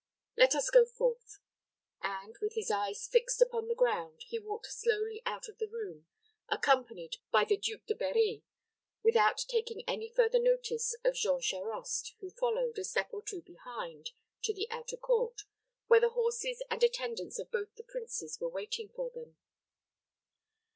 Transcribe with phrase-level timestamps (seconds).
[0.35, 1.37] Let us go forth;"
[2.01, 6.07] and, with his eyes fixed upon the ground, he walked slowly out of the room,
[6.49, 8.43] accompanied by the Duke de Berri,
[9.03, 14.09] without taking any further notice of Jean Charost, who followed, a step or two behind,
[14.41, 15.43] to the outer court,
[15.85, 19.37] where the horses and attendants of both the princes were waiting for them.